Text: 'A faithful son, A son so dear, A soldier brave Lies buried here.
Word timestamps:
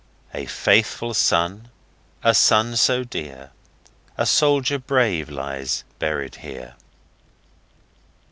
'A 0.33 0.47
faithful 0.47 1.13
son, 1.13 1.69
A 2.23 2.33
son 2.33 2.75
so 2.75 3.03
dear, 3.03 3.51
A 4.17 4.25
soldier 4.25 4.79
brave 4.79 5.29
Lies 5.29 5.83
buried 5.99 6.37
here. 6.37 6.73